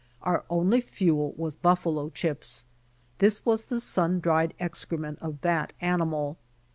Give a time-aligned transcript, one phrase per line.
[0.23, 2.65] Our only fuel was buffalo chips.
[3.19, 6.37] This was the sun dried excrement of that animal.